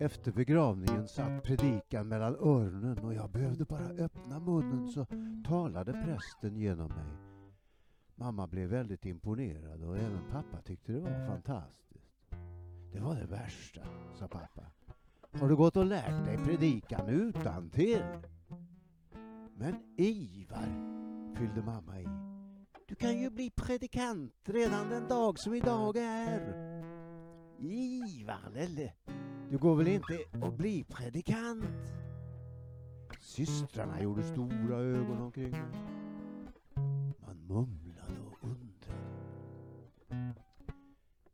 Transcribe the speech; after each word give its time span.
Efter 0.00 0.32
begravningen 0.32 1.08
satt 1.08 1.42
predikan 1.42 2.08
mellan 2.08 2.34
öronen 2.34 2.98
och 2.98 3.14
jag 3.14 3.30
behövde 3.30 3.64
bara 3.64 3.84
öppna 3.84 4.40
munnen 4.40 4.88
så 4.88 5.06
talade 5.46 5.92
prästen 5.92 6.56
genom 6.56 6.88
mig. 6.88 7.16
Mamma 8.14 8.46
blev 8.46 8.68
väldigt 8.68 9.06
imponerad 9.06 9.84
och 9.84 9.96
även 9.96 10.30
pappa 10.30 10.62
tyckte 10.62 10.92
det 10.92 11.00
var 11.00 11.26
fantastiskt. 11.26 12.30
Det 12.92 13.00
var 13.00 13.14
det 13.14 13.26
värsta, 13.26 13.80
sa 14.14 14.28
pappa. 14.28 14.62
Har 15.32 15.48
du 15.48 15.56
gått 15.56 15.76
och 15.76 15.86
lärt 15.86 16.24
dig 16.24 16.38
predikan 16.44 17.08
utan 17.08 17.70
till? 17.70 18.04
Men 19.54 19.74
Ivar, 19.96 20.68
fyllde 21.36 21.62
mamma 21.62 22.00
i. 22.00 22.08
Du 22.86 22.94
kan 22.94 23.20
ju 23.20 23.30
bli 23.30 23.50
predikant 23.50 24.34
redan 24.44 24.88
den 24.88 25.08
dag 25.08 25.38
som 25.38 25.54
idag 25.54 25.96
är. 25.96 26.70
Ivar, 27.58 28.50
lille 28.54 28.92
du 29.50 29.58
går 29.58 29.76
väl 29.76 29.88
inte 29.88 30.18
att 30.42 30.56
bli 30.56 30.84
predikant? 30.84 31.64
Systrarna 33.20 34.02
gjorde 34.02 34.22
stora 34.22 34.76
ögon 34.76 35.22
omkring 35.22 35.50
mig. 35.50 35.60
Man 37.26 37.46
mumlade 37.46 38.20
och 38.30 38.48
undrade. 38.48 38.70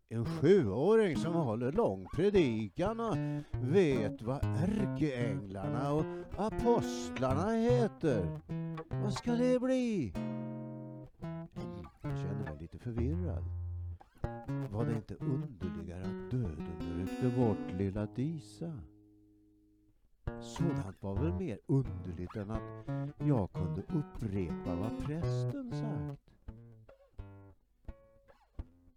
En 0.09 0.25
sjuåring 0.25 1.17
som 1.17 1.35
håller 1.35 1.73
lång 1.73 2.07
predikan 2.15 3.01
och 3.01 3.17
vet 3.53 4.23
vad 4.23 4.45
ärkeänglarna 4.45 5.93
och 5.93 6.05
apostlarna 6.37 7.51
heter. 7.51 8.41
Vad 9.03 9.13
ska 9.15 9.33
det 9.33 9.61
bli? 9.61 10.13
Jag 12.03 12.19
kände 12.19 12.45
mig 12.45 12.57
lite 12.61 12.79
förvirrad. 12.79 13.56
Var 14.49 14.85
det 14.85 14.95
inte 14.95 15.15
underligare 15.15 16.03
att 16.03 16.31
döden 16.31 16.99
ryckte 16.99 17.29
bort 17.39 17.79
lilla 17.79 18.07
Disa? 18.07 18.73
Sådant 20.41 21.03
var 21.03 21.15
väl 21.15 21.33
mer 21.33 21.59
underligt 21.67 22.37
än 22.37 22.51
att 22.51 22.87
jag 23.19 23.53
kunde 23.53 23.83
upprepa 23.83 24.75
vad 24.75 24.99
prästen 25.07 25.73
sagt. 25.73 26.27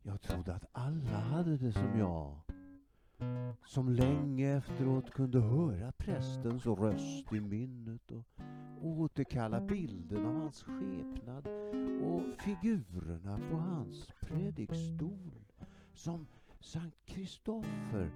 Jag 0.02 0.22
trodde 0.22 0.56
att 0.56 0.66
alla 0.72 1.20
hade 1.20 1.58
det 1.58 1.72
som 1.72 2.00
jag. 2.00 2.36
Som 3.66 3.90
länge 3.90 4.58
efteråt 4.58 5.12
kunde 5.12 5.40
höra 5.40 5.92
prästens 6.10 6.66
röst 6.66 7.34
i 7.34 7.40
minnet 7.40 8.12
och 8.12 8.26
återkalla 8.82 9.62
bilden 9.62 10.26
av 10.26 10.34
hans 10.34 10.64
skepnad 10.64 11.48
och 12.02 12.42
figurerna 12.42 13.40
på 13.52 13.58
hans 13.58 14.08
predikstol 14.22 15.46
som 15.94 16.28
Sankt 16.60 17.06
Kristoffer 17.06 18.12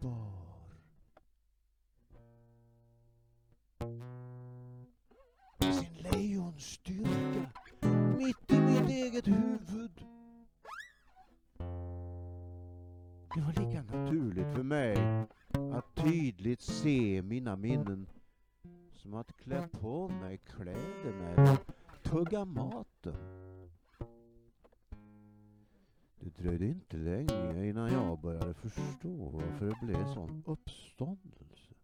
bar. 0.00 0.46
Med 5.58 5.74
sin 5.74 5.94
lejonstyrka 6.12 7.50
mitt 8.18 8.52
i 8.52 8.60
mitt 8.60 8.88
eget 8.90 9.26
huvud. 9.26 10.06
Det 13.34 13.40
var 13.40 13.64
lika 13.66 13.82
naturligt 13.82 14.54
för 14.54 14.62
mig 14.62 15.26
att 15.76 15.94
tydligt 15.94 16.60
se 16.60 17.22
mina 17.22 17.56
minnen 17.56 18.06
som 18.92 19.14
att 19.14 19.36
klä 19.36 19.68
på 19.68 20.08
mig 20.08 20.38
kläderna 20.38 21.28
eller 21.30 21.58
tugga 22.02 22.44
maten. 22.44 23.14
Det 26.20 26.36
dröjde 26.42 26.66
inte 26.66 26.96
länge 26.96 27.66
innan 27.68 27.92
jag 27.92 28.20
började 28.20 28.54
förstå 28.54 29.28
varför 29.28 29.66
det 29.66 29.86
blev 29.86 30.14
sån 30.14 30.42
uppståndelse. 30.46 31.74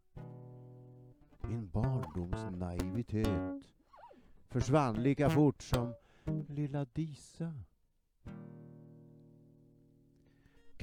Min 1.43 1.69
barndoms 1.69 2.59
naivitet 2.59 3.63
försvann 4.49 5.03
lika 5.03 5.31
fort 5.31 5.63
som 5.63 5.95
lilla 6.49 6.85
Disa. 6.85 7.53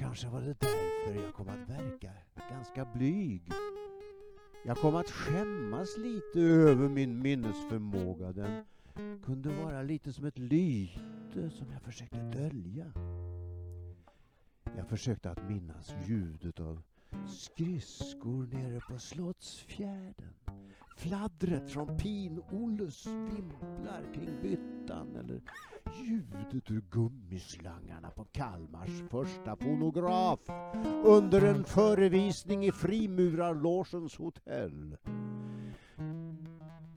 Kanske 0.00 0.28
var 0.28 0.40
det 0.40 0.60
därför 0.60 1.22
jag 1.22 1.34
kom 1.34 1.48
att 1.48 1.68
verka 1.68 2.12
ganska 2.50 2.84
blyg. 2.84 3.52
Jag 4.64 4.76
kom 4.76 4.96
att 4.96 5.10
skämmas 5.10 5.96
lite 5.98 6.40
över 6.40 6.88
min 6.88 7.22
minnesförmåga. 7.22 8.32
Den 8.32 8.64
kunde 9.24 9.48
vara 9.48 9.82
lite 9.82 10.12
som 10.12 10.24
ett 10.24 10.38
lyte 10.38 11.50
som 11.50 11.72
jag 11.72 11.82
försökte 11.82 12.16
dölja. 12.16 12.92
Jag 14.76 14.88
försökte 14.88 15.30
att 15.30 15.48
minnas 15.48 15.94
ljudet 16.06 16.60
av 16.60 16.82
skridskor 17.28 18.46
nere 18.52 18.80
på 18.80 18.98
Slottsfjärden. 18.98 20.34
Fladdret 20.96 21.70
från 21.70 21.98
Pin-Olles 21.98 23.06
vimplar 23.06 24.14
kring 24.14 24.42
byttan 24.42 25.16
eller 25.16 25.40
ljudet 26.04 26.70
ur 26.70 26.82
gummislangarna 26.90 28.10
på 28.10 28.24
Kalmars 28.24 29.02
första 29.10 29.56
fonograf 29.56 30.40
under 31.04 31.42
en 31.42 31.64
förevisning 31.64 32.64
i 32.64 32.72
Frimurarlogens 32.72 34.16
hotell. 34.16 34.96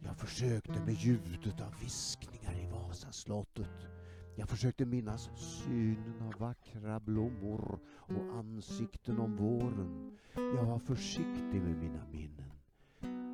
Jag 0.04 0.18
försökte 0.18 0.86
med 0.86 0.94
ljudet 0.94 1.62
av 1.62 1.80
viskningar 1.82 2.54
i 2.64 2.72
Vasaslottet. 2.72 4.03
Jag 4.36 4.50
försökte 4.50 4.86
minnas 4.86 5.30
synen 5.36 6.22
av 6.22 6.40
vackra 6.40 7.00
blommor 7.00 7.80
och 7.96 8.38
ansikten 8.38 9.20
om 9.20 9.36
våren. 9.36 10.18
Jag 10.36 10.66
var 10.66 10.80
försiktig 10.80 11.62
med 11.62 11.78
mina 11.78 12.06
minnen. 12.12 12.52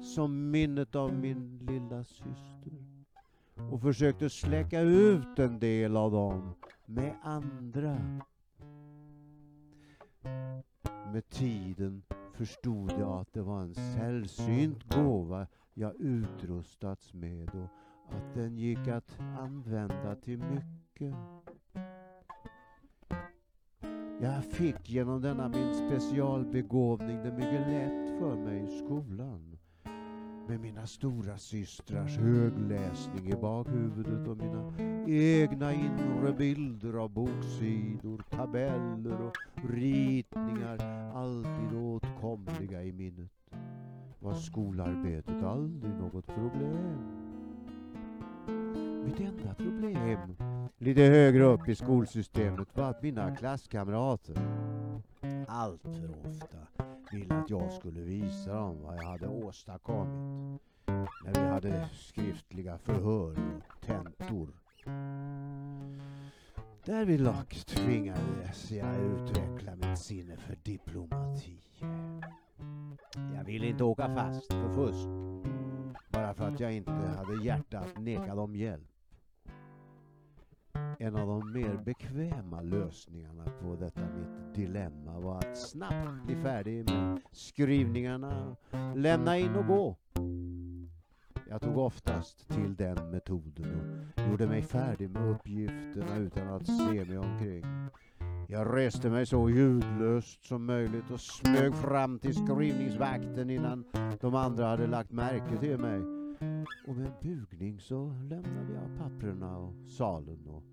Som 0.03 0.51
minnet 0.51 0.95
av 0.95 1.13
min 1.13 1.57
lilla 1.57 2.03
syster. 2.03 2.73
Och 3.71 3.81
försökte 3.81 4.29
släcka 4.29 4.81
ut 4.81 5.39
en 5.39 5.59
del 5.59 5.97
av 5.97 6.11
dem 6.11 6.53
med 6.85 7.15
andra. 7.23 8.21
Med 11.13 11.29
tiden 11.29 12.03
förstod 12.33 12.91
jag 12.91 13.19
att 13.21 13.33
det 13.33 13.41
var 13.41 13.61
en 13.61 13.75
sällsynt 13.75 14.93
gåva 14.95 15.47
jag 15.73 15.95
utrustats 15.95 17.13
med 17.13 17.49
och 17.49 17.69
att 18.15 18.33
den 18.33 18.57
gick 18.57 18.87
att 18.87 19.19
använda 19.19 20.15
till 20.15 20.37
mycket. 20.37 20.88
Jag 24.21 24.45
fick 24.51 24.89
genom 24.89 25.21
denna 25.21 25.49
min 25.49 25.73
specialbegåvning 25.73 27.23
det 27.23 27.31
mycket 27.31 27.67
lätt 27.67 28.19
för 28.19 28.35
mig 28.35 28.63
i 28.63 28.77
skolan. 28.85 29.57
Med 30.47 30.59
mina 30.59 30.87
stora 30.87 31.37
systrars 31.37 32.17
högläsning 32.17 33.29
i 33.29 33.35
bakhuvudet 33.35 34.27
och 34.27 34.37
mina 34.37 34.73
egna 35.07 35.73
inre 35.73 36.33
bilder 36.33 36.93
av 36.93 37.09
boksidor, 37.09 38.23
tabeller 38.29 39.21
och 39.21 39.37
ritningar 39.69 40.79
alltid 41.15 41.77
åtkomliga 41.77 42.83
i 42.83 42.91
minnet 42.91 43.31
var 44.19 44.33
skolarbetet 44.33 45.43
aldrig 45.43 45.93
något 45.93 46.25
problem. 46.25 47.19
Mitt 49.05 49.19
enda 49.19 49.53
problem 49.53 50.35
lite 50.77 51.01
högre 51.01 51.43
upp 51.43 51.69
i 51.69 51.75
skolsystemet 51.75 52.67
var 52.77 52.89
att 52.89 53.03
mina 53.03 53.35
klasskamrater 53.35 54.35
allt 55.47 55.81
för 55.81 56.29
ofta 56.29 56.57
ville 57.11 57.35
att 57.35 57.49
jag 57.49 57.73
skulle 57.73 58.01
visa 58.01 58.53
dem 58.53 58.77
vad 58.83 58.95
jag 58.97 59.03
hade 59.03 59.27
åstadkommit 59.27 60.61
när 61.25 61.33
vi 61.33 61.39
hade 61.39 61.89
skriftliga 61.93 62.77
förhör 62.77 63.31
och 63.31 63.85
tentor. 63.85 64.49
Därvidlag 66.85 67.49
tvingades 67.49 68.71
jag 68.71 68.95
utveckla 68.95 69.75
mitt 69.75 69.99
sinne 69.99 70.37
för 70.37 70.55
diplomati. 70.63 71.59
Jag 73.35 73.43
ville 73.43 73.67
inte 73.67 73.83
åka 73.83 74.15
fast 74.15 74.53
för 74.53 74.73
fusk 74.73 75.07
bara 76.11 76.33
för 76.33 76.47
att 76.47 76.59
jag 76.59 76.73
inte 76.73 76.91
hade 76.91 77.43
hjärta 77.43 77.79
att 77.79 77.97
neka 78.01 78.35
dem 78.35 78.55
hjälp. 78.55 78.87
En 80.99 81.15
av 81.15 81.27
de 81.27 81.53
mer 81.53 81.77
bekväma 81.85 82.61
lösningarna 82.61 83.43
på 83.61 83.75
detta 83.75 84.01
mitt 84.01 84.55
dilemma 84.55 85.19
var 85.19 85.37
att 85.37 85.57
snabbt 85.57 86.25
bli 86.25 86.35
färdig 86.35 86.89
med 86.89 87.21
skrivningarna, 87.31 88.55
lämna 88.95 89.37
in 89.37 89.55
och 89.55 89.67
gå. 89.67 89.95
Jag 91.49 91.61
tog 91.61 91.77
oftast 91.77 92.47
till 92.47 92.75
den 92.75 93.11
metoden 93.11 94.11
och 94.15 94.31
gjorde 94.31 94.47
mig 94.47 94.61
färdig 94.61 95.09
med 95.09 95.31
uppgifterna 95.31 96.17
utan 96.17 96.47
att 96.47 96.67
se 96.67 97.05
mig 97.05 97.17
omkring. 97.17 97.63
Jag 98.51 98.75
reste 98.75 99.09
mig 99.09 99.25
så 99.25 99.49
ljudlöst 99.49 100.45
som 100.45 100.65
möjligt 100.65 101.11
och 101.11 101.21
smög 101.21 101.75
fram 101.75 102.19
till 102.19 102.35
skrivningsvakten 102.35 103.49
innan 103.49 103.85
de 104.21 104.35
andra 104.35 104.67
hade 104.67 104.87
lagt 104.87 105.11
märke 105.11 105.57
till 105.59 105.77
mig. 105.77 105.99
Och 106.87 106.95
med 106.95 107.05
en 107.05 107.13
bugning 107.21 107.79
så 107.79 108.05
lämnade 108.29 108.73
jag 108.73 108.97
papperna 108.97 109.57
och 109.57 109.73
salen 109.89 110.47
och 110.47 110.63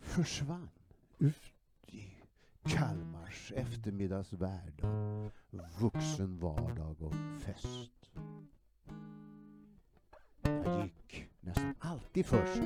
försvann 0.00 0.68
ut 1.18 1.52
i 1.86 2.02
Kalmars 2.62 3.52
eftermiddagsvärld 3.56 4.84
av 4.84 5.30
vuxen 5.80 6.38
vardag 6.38 7.02
och 7.02 7.14
fest. 7.42 8.10
Jag 10.42 10.84
gick 10.84 10.99
nästan 11.40 11.74
alltid 11.78 12.26
först. 12.26 12.62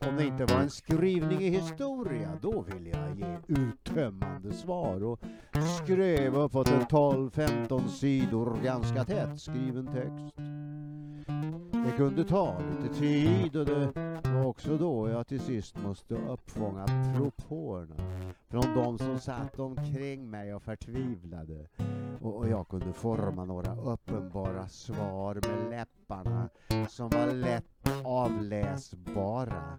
Om 0.00 0.16
det 0.16 0.24
inte 0.24 0.44
var 0.44 0.60
en 0.60 0.70
skrivning 0.70 1.40
i 1.40 1.50
historia, 1.50 2.38
då 2.42 2.60
ville 2.60 2.90
jag 2.90 3.18
ge 3.18 3.38
uttömmande 3.46 4.52
svar 4.52 5.02
och 5.02 5.20
skrev 5.82 6.36
uppåt 6.36 6.68
en 6.68 6.82
12-15 6.82 7.88
sidor 7.88 8.58
ganska 8.64 9.04
tätt 9.04 9.40
skriven 9.40 9.86
text. 9.86 10.36
Det 11.86 11.96
kunde 11.96 12.24
ta 12.24 12.58
lite 12.58 12.94
tid 12.94 13.56
och 13.56 13.66
det 13.66 13.92
var 14.22 14.46
också 14.46 14.78
då 14.78 15.08
jag 15.08 15.26
till 15.26 15.40
sist 15.40 15.76
måste 15.82 16.14
uppfånga 16.14 16.86
propåerna 17.16 17.94
från 18.48 18.74
de 18.74 18.98
som 18.98 19.18
satt 19.18 19.58
omkring 19.58 20.30
mig 20.30 20.54
och 20.54 20.62
förtvivlade. 20.62 21.66
Och 22.20 22.48
jag 22.48 22.68
kunde 22.68 22.92
forma 22.92 23.44
några 23.44 23.76
uppenbara 23.76 24.68
svar 24.68 25.34
med 25.34 25.70
läpparna 25.70 26.48
som 26.88 27.08
var 27.08 27.32
lätt 27.32 28.04
avläsbara 28.04 29.78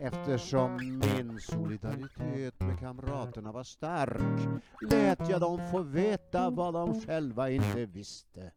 eftersom 0.00 0.76
min 0.76 1.40
solidaritet 1.40 2.60
med 2.60 2.78
kamraterna 2.78 3.52
var 3.52 3.62
stark 3.62 4.62
lät 4.90 5.28
jag 5.28 5.40
dem 5.40 5.60
få 5.70 5.82
veta 5.82 6.50
vad 6.50 6.74
de 6.74 7.00
själva 7.00 7.50
inte 7.50 7.86
visste. 7.86 8.52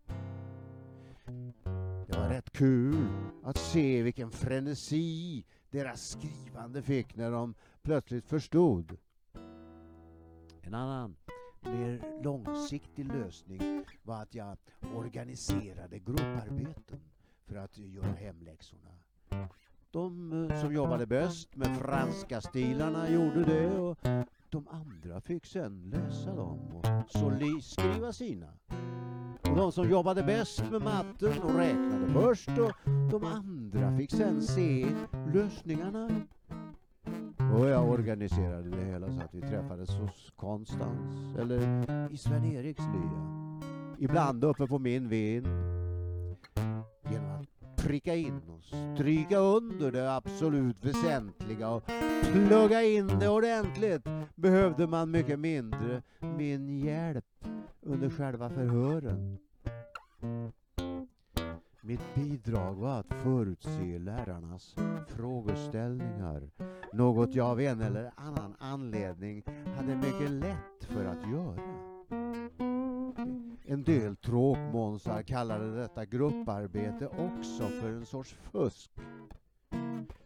Det 2.07 2.17
var 2.17 2.29
rätt 2.29 2.51
kul 2.51 3.07
att 3.43 3.57
se 3.57 4.01
vilken 4.01 4.31
frenesi 4.31 5.45
deras 5.69 6.09
skrivande 6.09 6.81
fick 6.81 7.15
när 7.15 7.31
de 7.31 7.53
plötsligt 7.81 8.25
förstod. 8.25 8.97
En 10.61 10.73
annan, 10.73 11.15
mer 11.69 12.23
långsiktig 12.23 13.13
lösning 13.13 13.85
var 14.03 14.21
att 14.21 14.35
jag 14.35 14.57
organiserade 14.95 15.99
grupparbeten 15.99 16.99
för 17.45 17.55
att 17.55 17.77
göra 17.77 18.13
hemläxorna. 18.13 18.89
De 19.91 20.33
eh, 20.49 20.61
som 20.61 20.73
jobbade 20.73 21.05
bäst 21.05 21.55
med 21.55 21.77
franska 21.77 22.41
stilarna 22.41 23.09
gjorde 23.09 23.43
det 23.43 23.79
och 23.79 23.97
de 24.49 24.67
andra 24.67 25.21
fick 25.21 25.45
sen 25.45 25.89
läsa 25.89 26.35
dem 26.35 26.59
och 26.75 26.85
så 27.11 27.31
skriva 27.61 28.13
sina. 28.13 28.47
Och 29.41 29.55
de 29.55 29.71
som 29.71 29.89
jobbade 29.89 30.23
bäst 30.23 30.71
med 30.71 30.81
matten 30.81 31.41
och 31.41 31.55
räknade 31.55 32.07
först 32.13 32.49
och 32.49 32.71
de 33.11 33.23
andra 33.23 33.97
fick 33.97 34.11
sen 34.11 34.41
se 34.41 34.87
lösningarna. 35.33 36.09
Och 37.55 37.69
jag 37.69 37.89
organiserade 37.89 38.69
det 38.69 38.85
hela 38.85 39.11
så 39.11 39.21
att 39.21 39.33
vi 39.33 39.41
träffades 39.41 39.89
hos 39.89 40.33
Konstans 40.35 41.35
eller 41.39 41.59
i 42.13 42.17
Sven-Eriks 42.17 42.83
lya. 42.83 43.37
Ibland 43.99 44.43
uppe 44.43 44.67
på 44.67 44.79
min 44.79 45.09
vind. 45.09 45.47
Genom 47.11 47.31
att 47.31 47.75
pricka 47.77 48.15
in 48.15 48.41
och 48.47 48.63
stryka 48.63 49.37
under 49.37 49.91
det 49.91 50.15
absolut 50.15 50.85
väsentliga 50.85 51.69
och 51.69 51.83
plugga 52.31 52.83
in 52.83 53.07
det 53.07 53.29
ordentligt 53.29 54.07
behövde 54.35 54.87
man 54.87 55.11
mycket 55.11 55.39
mindre 55.39 56.01
min 56.37 56.79
hjälp 56.79 57.25
under 57.81 58.09
själva 58.09 58.49
förhören. 58.49 59.37
Mitt 61.87 62.15
bidrag 62.15 62.73
var 62.73 62.99
att 62.99 63.13
förutse 63.23 63.99
lärarnas 63.99 64.75
frågeställningar. 65.07 66.49
Något 66.93 67.35
jag 67.35 67.47
av 67.47 67.61
en 67.61 67.81
eller 67.81 68.11
annan 68.15 68.55
anledning 68.59 69.43
hade 69.77 69.95
mycket 69.95 70.31
lätt 70.31 70.83
för 70.83 71.05
att 71.05 71.31
göra. 71.31 71.61
En 73.65 73.83
del 73.83 74.15
tråkmånsar 74.15 75.23
kallade 75.23 75.75
detta 75.75 76.05
grupparbete 76.05 77.07
också 77.07 77.63
för 77.67 77.89
en 77.89 78.05
sorts 78.05 78.33
fusk. 78.51 78.91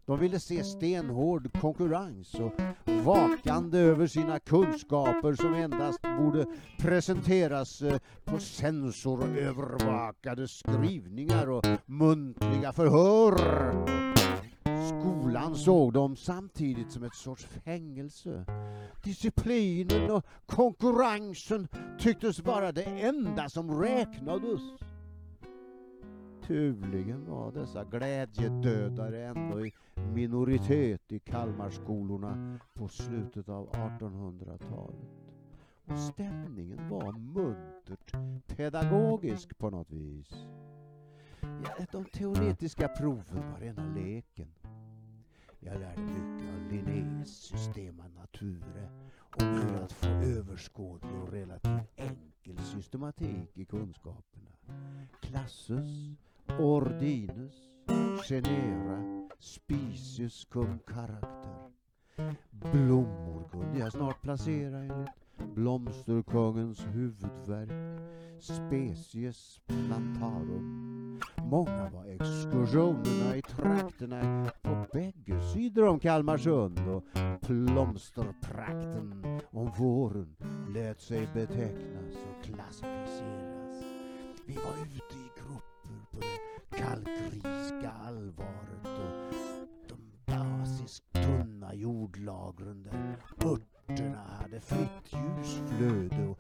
De 0.05 0.19
ville 0.19 0.39
se 0.39 0.63
stenhård 0.63 1.59
konkurrens 1.61 2.33
och 2.33 2.53
vakande 3.03 3.79
över 3.79 4.07
sina 4.07 4.39
kunskaper 4.39 5.35
som 5.35 5.53
endast 5.53 6.01
borde 6.01 6.45
presenteras 6.79 7.81
eh, 7.81 7.99
på 8.25 8.39
sensorövervakade 8.39 10.47
skrivningar 10.47 11.49
och 11.49 11.65
muntliga 11.85 12.73
förhör. 12.73 13.37
Skolan 14.87 15.55
såg 15.55 15.93
dem 15.93 16.15
samtidigt 16.15 16.91
som 16.91 17.03
ett 17.03 17.15
sorts 17.15 17.45
fängelse. 17.45 18.45
Disciplinen 19.03 20.11
och 20.11 20.25
konkurrensen 20.45 21.67
tycktes 21.99 22.39
vara 22.39 22.71
det 22.71 22.83
enda 22.83 23.49
som 23.49 23.81
räknades. 23.81 24.61
Naturligen 26.51 27.25
var 27.25 27.51
dessa 27.51 27.83
glädjedödare 27.83 29.25
ändå 29.25 29.65
i 29.65 29.73
minoritet 30.13 31.11
i 31.11 31.19
Kalmarskolorna 31.19 32.59
på 32.73 32.87
slutet 32.87 33.49
av 33.49 33.71
1800-talet. 33.71 35.09
Och 35.85 35.99
stämningen 35.99 36.89
var 36.89 37.11
muntert 37.11 38.15
pedagogisk 38.47 39.57
på 39.57 39.69
något 39.69 39.91
vis. 39.91 40.45
Ja, 41.41 41.85
de 41.91 42.05
teoretiska 42.05 42.87
proven 42.87 43.51
var 43.51 43.59
rena 43.59 43.93
leken. 43.95 44.53
Jag 45.59 45.79
lärde 45.79 46.01
mycket 46.01 46.49
av 46.53 46.71
Linnés 46.71 47.29
Systema 47.29 48.03
Nature 48.07 48.89
och 49.19 49.43
hur 49.43 49.83
att 49.83 49.91
få 49.91 50.07
överskådlig 50.07 51.21
och 51.21 51.31
relativt 51.31 51.91
enkel 51.95 52.57
systematik 52.57 53.57
i 53.57 53.65
kunskaperna. 53.65 54.51
Klassus 55.21 56.17
ordinus, 56.59 57.69
genera, 58.27 59.27
species 59.39 60.45
cum 60.49 60.79
character. 60.85 61.71
Blommor 62.51 63.49
kunde 63.51 63.79
jag 63.79 63.91
snart 63.91 64.21
placera 64.21 64.77
enligt 64.77 65.55
blomsterkungens 65.55 66.85
huvudverk. 66.85 68.01
Species 68.39 69.59
plantarum. 69.67 71.19
Många 71.37 71.89
var 71.89 72.05
exkursionerna 72.05 73.35
i 73.35 73.41
trakterna 73.41 74.51
på 74.61 74.85
bägge 74.93 75.41
sidor 75.53 75.87
om 75.87 75.99
Kalmarsund 75.99 76.79
och 76.87 77.03
plomsterprakten 77.41 79.25
om 79.51 79.71
våren 79.77 80.35
lät 80.73 81.01
sig 81.01 81.27
betecknas 81.33 82.15
och 82.29 82.43
klassificeras. 82.45 83.83
Vi 84.45 84.55
var 84.55 84.85
ute 84.85 85.20
allvaret 88.31 88.99
och 88.99 89.33
de 89.87 89.97
basiskt 90.25 91.13
tunna 91.13 91.73
jordlagren 91.73 92.83
där 92.83 93.17
örterna 93.45 94.23
hade 94.41 94.59
fritt 94.59 95.13
ljusflöde 95.13 96.27
och 96.27 96.37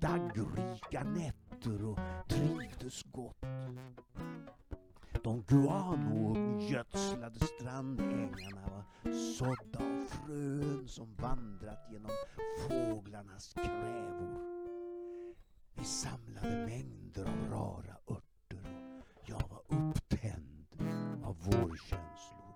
daggrika 0.00 1.04
nätter 1.04 1.84
och 1.84 1.98
trivdes 2.28 3.02
gott. 3.02 3.44
De 5.22 5.42
guanogödslade 5.42 7.40
strandängarna 7.40 8.70
var 8.70 9.12
sådda 9.12 9.78
av 9.78 10.06
frön 10.06 10.88
som 10.88 11.14
vandrat 11.14 11.88
genom 11.92 12.10
fåglarnas 12.68 13.52
krävor. 13.54 14.40
Vi 15.74 15.84
samlade 15.84 16.66
mängder 16.66 17.24
av 17.24 17.50
rara 17.50 17.96
örter 18.08 18.64
och 19.00 19.28
jag 19.28 19.48
var 19.48 19.62
upptänd 19.68 19.99
av 21.30 21.36
vårkänslor 21.44 22.54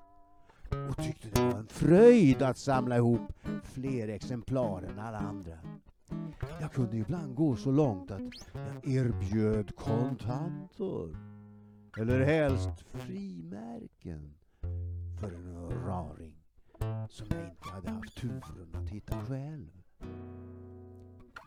och 0.90 0.96
tyckte 0.96 1.28
det 1.28 1.40
var 1.40 1.58
en 1.58 1.66
fröjd 1.66 2.42
att 2.42 2.58
samla 2.58 2.96
ihop 2.96 3.32
fler 3.62 4.08
exemplar 4.08 4.82
än 4.82 4.98
alla 4.98 5.18
andra. 5.18 5.58
Jag 6.60 6.72
kunde 6.72 6.96
ibland 6.96 7.34
gå 7.34 7.56
så 7.56 7.70
långt 7.70 8.10
att 8.10 8.20
jag 8.52 8.88
erbjöd 8.94 9.76
kontanter 9.76 11.16
eller 11.98 12.20
helst 12.20 12.84
frimärken 12.92 14.34
för 15.20 15.34
en 15.34 15.70
raring 15.86 16.36
som 17.08 17.26
jag 17.30 17.44
inte 17.44 17.70
hade 17.70 17.90
haft 17.90 18.16
turen 18.16 18.74
att 18.74 18.90
hitta 18.90 19.24
själv. 19.26 19.82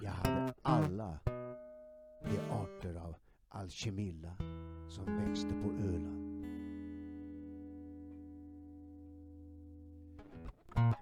Jag 0.02 0.12
hade 0.12 0.54
alla 0.62 1.20
de 2.24 2.40
arter 2.52 2.96
av 2.96 3.16
alkemilla 3.50 4.36
som 4.90 5.18
växte 5.18 5.50
på 5.50 5.70
Öland. 5.70 6.27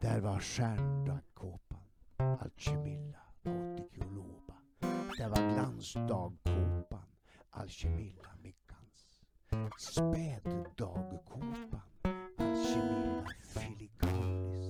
Där 0.01 0.19
var 0.21 0.39
stjärndagkåpan, 0.39 1.79
Alkemilla 2.17 3.19
Autikioloba. 3.45 4.53
Där 5.17 5.29
var 5.29 5.53
glansdagkåpan, 5.53 7.05
Alkemilla 7.49 8.29
Mickans. 8.41 9.23
Späddagkåpan, 9.77 11.81
Alkemilla 12.37 13.27
filigalis 13.53 14.65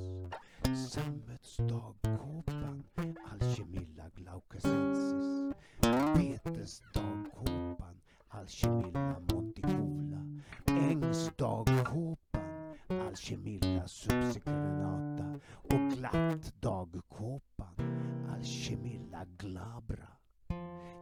Sammetsdagkåpan, 0.90 2.84
Alkemilla 3.32 4.10
Glaucasensis. 4.16 5.56
Betesdagkåpan, 6.16 8.02
Alkemilla 8.28 9.20
Monticola. 9.20 10.42
Ängsdagkåpan 10.68 12.25
Alchemilla 13.16 13.88
subsequenata 13.88 15.40
och 15.50 15.92
glatt 15.98 16.54
dagkåpan 16.62 17.76
Alchemilla 18.34 19.26
glabra. 19.38 20.08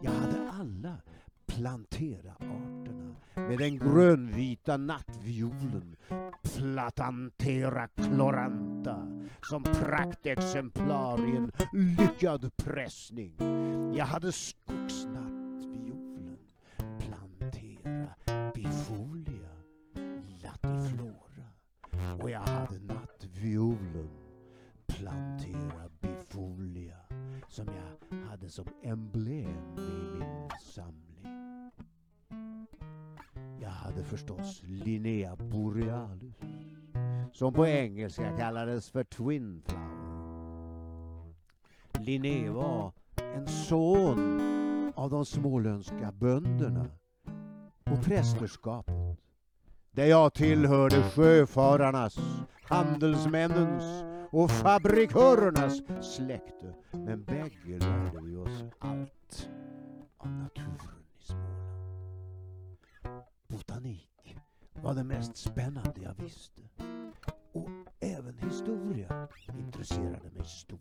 Jag 0.02 0.12
hade 0.12 0.52
alla 0.52 0.98
plantera-arterna 1.46 3.16
med 3.36 3.58
den 3.58 3.80
grönvita 3.80 4.78
nattviolen 4.78 5.96
Platantera 6.44 7.88
chloranta 7.96 9.08
som 9.42 9.64
praktexemplar 9.64 11.20
i 11.28 11.38
en 11.38 11.52
lyckad 11.74 12.58
pressning. 12.58 13.36
Jag 13.96 14.06
hade 14.06 14.32
som 37.54 37.58
på 37.58 37.68
engelska 37.68 38.38
kallades 38.38 38.90
för 38.90 39.04
Twin 39.04 39.64
Flower. 39.66 41.34
Linné 42.00 42.50
var 42.50 42.92
en 43.36 43.48
son 43.48 44.92
av 44.96 45.10
de 45.10 45.26
småländska 45.26 46.12
bönderna 46.12 46.86
och 47.92 48.04
prästerskapet 48.04 49.18
där 49.92 50.06
jag 50.06 50.34
tillhörde 50.34 51.04
sjöfararnas, 51.04 52.18
handelsmännens 52.64 54.04
och 54.32 54.52
fabrikörernas 54.52 55.82
släkte. 56.16 56.76
Men 56.92 57.24
bägge 57.24 57.80
lärde 57.80 58.20
vi 58.24 58.36
oss 58.36 58.64
allt 58.80 59.50
av 60.18 60.30
naturen 60.30 61.04
i 61.20 61.24
Småland. 61.24 61.64
Botanik 63.48 64.38
var 64.82 64.94
det 64.94 65.04
mest 65.04 65.38
spännande 65.38 66.02
jag 66.02 66.24
visste. 66.24 66.62
Även 68.04 68.38
historia 68.38 69.28
intresserade 69.60 70.30
mig 70.36 70.46
stort. 70.46 70.80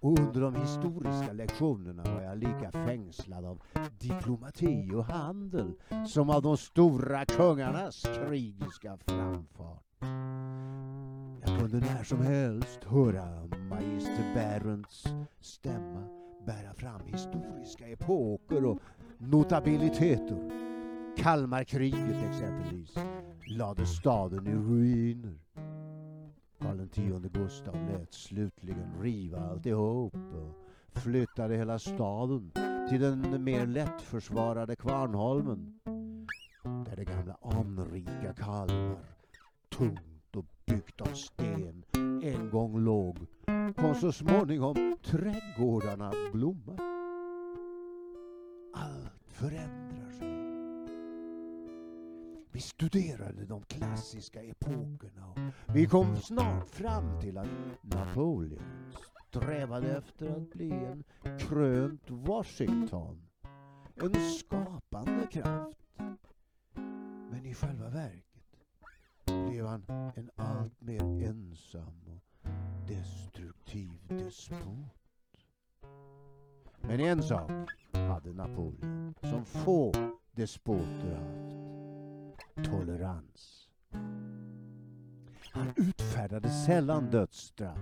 Och 0.00 0.18
under 0.18 0.40
de 0.40 0.54
historiska 0.54 1.32
lektionerna 1.32 2.02
var 2.02 2.22
jag 2.22 2.38
lika 2.38 2.70
fängslad 2.72 3.44
av 3.44 3.62
diplomati 4.00 4.90
och 4.94 5.04
handel 5.04 5.72
som 6.08 6.30
av 6.30 6.42
de 6.42 6.56
stora 6.56 7.24
kungarnas 7.24 8.02
krigiska 8.02 8.96
framfart. 8.96 9.84
Jag 11.46 11.58
kunde 11.60 11.80
när 11.80 12.04
som 12.04 12.20
helst 12.20 12.84
höra 12.84 13.46
magister 13.68 14.34
Bärents 14.34 15.04
stämma 15.40 16.02
bära 16.46 16.74
fram 16.74 17.00
historiska 17.06 17.88
epoker 17.88 18.64
och 18.64 18.78
notabiliteter. 19.18 20.50
Kalmarkriget 21.16 22.22
exempelvis 22.30 22.94
lade 23.58 23.86
staden 23.86 24.46
i 24.46 24.54
ruiner. 24.54 25.38
Karl 26.62 26.80
X 26.80 27.32
Gustav 27.32 27.74
lät 27.74 28.14
slutligen 28.14 29.02
riva 29.02 29.38
alltihop 29.40 30.14
och 30.14 31.00
flyttade 31.00 31.56
hela 31.56 31.78
staden 31.78 32.52
till 32.88 33.00
den 33.00 33.44
mer 33.44 33.66
lättförsvarade 33.66 34.76
Kvarnholmen 34.76 35.80
där 36.64 36.96
det 36.96 37.04
gamla 37.04 37.36
anrika 37.42 38.34
Kalmar, 38.36 39.04
tungt 39.76 40.36
och 40.36 40.46
byggt 40.66 41.00
av 41.00 41.12
sten, 41.14 41.84
en 42.22 42.50
gång 42.50 42.78
låg 42.78 43.18
kom 43.76 43.94
så 43.94 44.12
småningom 44.12 44.96
trädgårdarna 45.04 46.08
att 46.08 46.32
blomma. 46.32 46.76
Allt 48.74 49.32
förändrar 49.32 49.81
studerade 52.62 53.44
de 53.44 53.62
klassiska 53.62 54.42
epokerna 54.42 55.26
och 55.28 55.38
vi 55.74 55.86
kom 55.86 56.16
snart 56.16 56.70
fram 56.70 57.20
till 57.20 57.38
att 57.38 57.48
Napoleon 57.82 58.92
strävade 59.28 59.96
efter 59.96 60.36
att 60.36 60.50
bli 60.50 60.70
en 60.70 61.04
krönt 61.38 62.10
Washington. 62.10 63.28
En 63.94 64.14
skapande 64.38 65.26
kraft. 65.26 65.78
Men 67.30 67.46
i 67.46 67.54
själva 67.54 67.88
verket 67.88 68.26
blev 69.24 69.66
han 69.66 69.84
en 70.16 70.30
allt 70.36 70.80
mer 70.80 71.02
ensam 71.02 72.00
och 72.06 72.48
destruktiv 72.88 73.90
despot. 74.08 75.02
Men 76.80 77.00
en 77.00 77.22
sak 77.22 77.50
hade 77.92 78.32
Napoleon 78.32 79.14
som 79.20 79.44
få 79.44 79.92
despoter 80.34 81.14
haft 81.14 81.71
tolerans. 82.64 83.68
Han 85.52 85.72
utfärdade 85.76 86.48
sällan 86.48 87.10
dödsstraff 87.10 87.78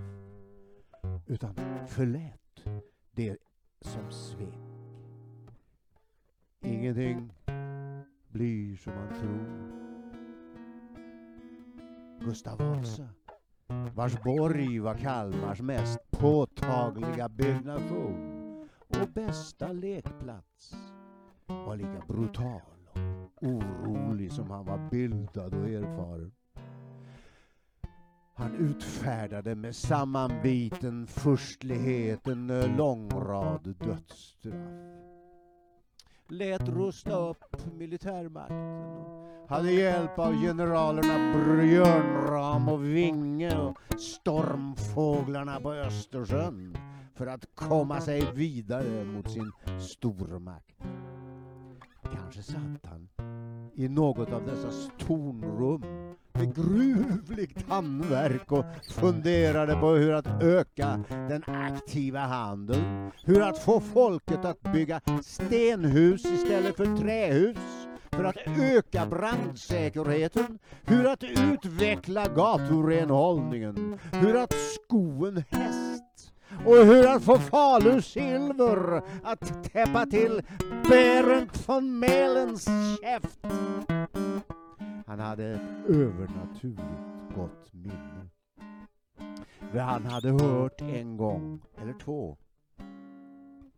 utan 1.27 1.55
förlät 1.87 2.65
det 3.11 3.37
som 3.81 4.11
svek. 4.11 4.59
Ingenting 6.61 7.33
blir 8.27 8.77
som 8.77 8.93
man 8.95 9.09
tror. 9.19 9.71
Gustav 12.25 12.57
Vasa, 12.57 13.09
vars 13.95 14.23
borg 14.23 14.79
var 14.79 14.95
Kalmars 14.95 15.61
mest 15.61 16.11
påtagliga 16.11 17.29
byggnation 17.29 18.69
och 18.87 19.09
bästa 19.13 19.71
lekplats, 19.71 20.75
var 21.47 21.75
lika 21.75 22.03
brutal 22.07 22.70
orolig 23.41 24.31
som 24.31 24.51
han 24.51 24.65
var 24.65 24.89
bildad 24.89 25.53
och 25.53 25.69
erfaren. 25.69 26.31
Han 28.35 28.55
utfärdade 28.55 29.55
med 29.55 29.75
sammanbiten 29.75 31.07
förstlighet 31.07 32.27
en 32.27 32.75
lång 32.77 33.09
rad 33.09 33.75
dödsstraff. 33.79 34.55
Lät 36.27 36.69
rusta 36.69 37.15
upp 37.15 37.73
militärmakten 37.73 38.81
och 39.43 39.49
hade 39.49 39.71
hjälp 39.71 40.19
av 40.19 40.33
generalerna 40.33 41.33
Björnram 41.61 42.69
och 42.69 42.85
Vinge 42.85 43.57
och 43.57 43.77
stormfåglarna 43.99 45.59
på 45.59 45.73
Östersjön 45.73 46.77
för 47.15 47.27
att 47.27 47.45
komma 47.55 48.01
sig 48.01 48.31
vidare 48.35 49.05
mot 49.05 49.31
sin 49.31 49.51
stormakt. 49.79 50.80
Kanske 52.13 52.43
satt 52.43 52.85
han 52.89 53.07
i 53.75 53.87
något 53.87 54.31
av 54.31 54.45
dessa 54.45 54.91
tornrum 54.97 55.83
med 56.33 56.55
gruvligt 56.55 57.69
handverk 57.69 58.51
och 58.51 58.65
funderade 58.91 59.75
på 59.75 59.89
hur 59.89 60.13
att 60.13 60.43
öka 60.43 61.03
den 61.09 61.43
aktiva 61.47 62.19
handeln, 62.19 63.11
hur 63.25 63.41
att 63.41 63.59
få 63.59 63.79
folket 63.79 64.45
att 64.45 64.61
bygga 64.73 65.01
stenhus 65.23 66.25
istället 66.25 66.77
för 66.77 66.97
trähus, 66.97 67.57
för 68.11 68.23
att 68.23 68.37
öka 68.59 69.05
brandsäkerheten, 69.05 70.59
hur 70.85 71.07
att 71.07 71.23
utveckla 71.23 72.27
gaturenhållningen, 72.27 73.99
hur 74.11 74.35
att 74.35 74.53
sko 74.53 75.25
en 75.25 75.43
häst 75.49 75.90
och 76.65 76.75
hur 76.75 77.07
att 77.07 77.23
få 77.23 77.39
Falu 77.39 78.01
silver 78.01 79.01
att 79.23 79.63
täppa 79.73 80.05
till 80.05 80.41
Berent 80.89 81.69
von 81.69 81.99
Melens 81.99 82.65
käft. 83.01 83.39
Han 85.05 85.19
hade 85.19 85.45
ett 85.45 85.89
övernaturligt 85.89 87.35
gott 87.35 87.73
minne. 87.73 88.27
För 89.71 89.79
han 89.79 90.05
hade 90.05 90.29
hört 90.29 90.81
en 90.81 91.17
gång 91.17 91.61
eller 91.81 91.93
två. 91.93 92.37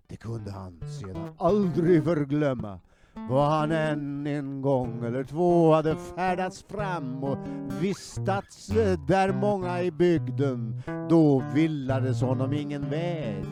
Det 0.07 0.17
kunde 0.17 0.51
han 0.51 0.81
sedan 1.01 1.35
aldrig 1.37 2.03
förglömma 2.03 2.79
vad 3.29 3.49
han 3.49 3.71
än 3.71 4.27
en 4.27 4.61
gång 4.61 5.05
eller 5.05 5.23
två 5.23 5.73
hade 5.73 5.95
färdats 5.95 6.63
fram 6.63 7.23
och 7.23 7.37
vistats 7.81 8.69
eh, 8.69 8.99
där 9.07 9.33
många 9.33 9.81
i 9.81 9.91
bygden, 9.91 10.81
då 11.09 11.43
villades 11.53 12.21
honom 12.21 12.53
ingen 12.53 12.89
väg, 12.89 13.45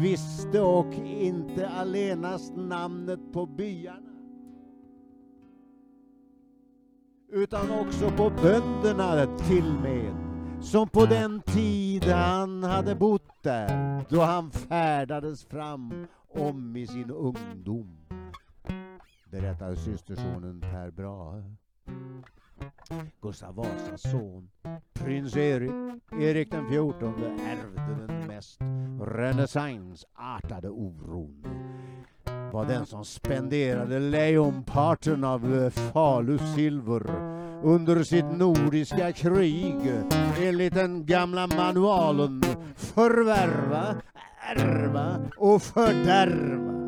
visste 0.00 0.60
och 0.60 0.94
inte 1.04 1.68
allenast 1.68 2.56
namnet 2.56 3.20
på 3.32 3.46
byarna 3.46 4.12
utan 7.32 7.70
också 7.70 8.10
på 8.10 8.30
bönderna 8.42 9.36
till 9.36 9.72
med 9.82 10.32
som 10.62 10.88
på 10.88 11.06
den 11.06 11.40
tid 11.40 12.04
han 12.04 12.62
hade 12.62 12.94
bott 12.94 13.42
där, 13.42 14.04
då 14.08 14.20
han 14.20 14.50
färdades 14.50 15.44
fram 15.44 16.06
om 16.28 16.76
i 16.76 16.86
sin 16.86 17.10
ungdom 17.10 17.98
berättar 19.32 19.74
systersonen 19.74 20.60
Per 20.60 20.90
Brahe. 20.90 21.42
Gustav 23.20 23.54
Vasas 23.54 24.02
son, 24.02 24.48
prins 24.92 25.36
Erik, 25.36 25.70
Erik 26.20 26.50
den 26.50 26.68
fjortonde, 26.68 27.26
ärvde 27.26 28.06
den 28.06 28.26
mest 28.26 28.60
renässansartade 29.00 30.68
oron. 30.68 31.44
Var 32.52 32.64
den 32.64 32.86
som 32.86 33.04
spenderade 33.04 33.98
lejonparten 33.98 35.24
av 35.24 35.54
eh, 35.54 35.70
Falus 35.70 36.54
silver 36.54 37.02
under 37.62 38.02
sitt 38.02 38.32
nordiska 38.36 39.12
krig 39.12 39.76
enligt 40.42 40.74
den 40.74 41.06
gamla 41.06 41.46
manualen 41.46 42.42
förvärva, 42.76 43.94
ärva 44.40 45.16
och 45.36 45.62
fördärva. 45.62 46.81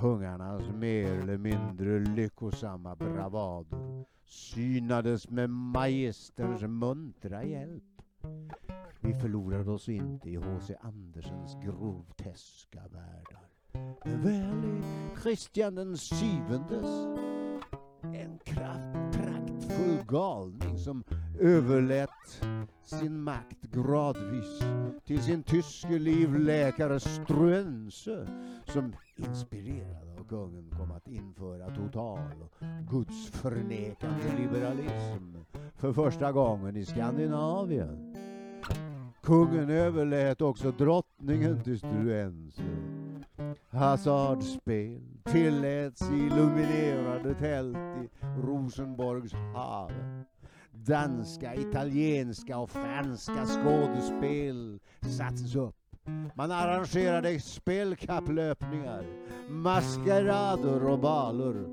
Kungarnas 0.00 0.68
mer 0.68 1.12
eller 1.12 1.38
mindre 1.38 1.98
lyckosamma 1.98 2.94
bravader 2.96 4.04
synades 4.26 5.30
med 5.30 5.50
magisterns 5.50 6.62
muntra 6.62 7.44
hjälp. 7.44 7.82
Vi 9.00 9.14
förlorade 9.14 9.70
oss 9.70 9.88
inte 9.88 10.30
i 10.30 10.36
H.C. 10.36 10.76
Andersens 10.80 11.54
groteska 11.64 12.80
världar. 12.80 13.48
Men 14.04 14.22
väl 14.22 14.64
i 14.64 14.82
Kristian 15.16 15.74
den 15.74 15.96
syvendes 15.96 17.06
en 18.02 18.38
kraft, 18.44 19.12
praktfull 19.12 20.04
galning 20.08 20.78
som 20.78 21.04
överlät 21.40 22.44
sin 22.82 23.20
makt 23.22 23.62
gradvis 23.72 24.62
till 25.04 25.22
sin 25.22 25.42
tyske 25.42 25.98
livläkare 25.98 27.00
Struense 27.00 28.26
som 28.66 28.92
inspirerad 29.16 30.18
av 30.18 30.28
kungen 30.28 30.70
kom 30.78 30.90
att 30.90 31.08
införa 31.08 31.74
total 31.74 32.42
och 32.42 32.64
gudsförnekande 32.90 34.36
liberalism 34.38 35.36
för 35.76 35.92
första 35.92 36.32
gången 36.32 36.76
i 36.76 36.84
Skandinavien. 36.84 38.16
Kungen 39.22 39.70
överlät 39.70 40.40
också 40.40 40.70
drottningen 40.70 41.62
till 41.62 41.78
Struense. 41.78 42.62
Hasardspel 43.68 45.00
tilläts 45.24 46.02
i 46.02 46.14
illuminerade 46.14 47.34
tält 47.34 47.76
i 47.76 48.08
Rosenborgs 48.42 49.32
hav. 49.32 49.92
Danska, 50.72 51.54
italienska 51.54 52.58
och 52.58 52.70
franska 52.70 53.46
skådespel 53.46 54.80
sattes 55.18 55.54
upp. 55.56 55.76
Man 56.34 56.50
arrangerade 56.50 57.40
spelkapplöpningar, 57.40 59.04
maskerader 59.48 60.84
och 60.84 60.98
baler. 60.98 61.64